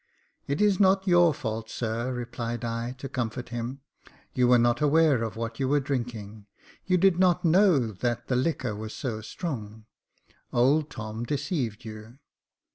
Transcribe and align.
"It 0.47 0.61
is 0.61 0.79
not 0.79 1.05
your 1.07 1.31
fault, 1.31 1.69
sir," 1.69 2.11
replied 2.11 2.65
I, 2.65 2.93
to 2.97 3.07
comfort 3.07 3.49
him; 3.49 3.81
"you 4.33 4.47
were 4.47 4.57
not 4.57 4.81
aware 4.81 5.21
of 5.21 5.35
what 5.35 5.59
you 5.59 5.67
were 5.67 5.79
drinking— 5.79 6.47
you 6.87 6.97
did 6.97 7.19
not 7.19 7.45
know 7.45 7.91
that 7.91 8.27
the 8.27 8.35
liquor 8.35 8.75
was 8.75 8.95
so 8.95 9.21
strong. 9.21 9.85
Old 10.51 10.89
Tom 10.89 11.23
deceived 11.23 11.85
you." 11.85 12.17